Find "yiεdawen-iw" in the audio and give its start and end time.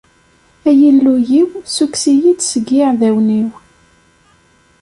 2.75-3.49